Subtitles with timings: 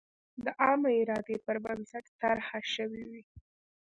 [0.43, 3.23] د عامه ارادې پر بنسټ طرحه شوې وي.